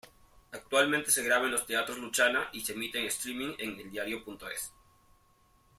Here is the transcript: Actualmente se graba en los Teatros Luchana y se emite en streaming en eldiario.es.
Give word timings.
Actualmente 0.51 1.11
se 1.11 1.21
graba 1.23 1.45
en 1.45 1.51
los 1.51 1.67
Teatros 1.67 1.99
Luchana 1.99 2.49
y 2.53 2.61
se 2.61 2.73
emite 2.73 2.97
en 2.97 3.05
streaming 3.05 3.53
en 3.59 3.79
eldiario.es. 3.79 4.73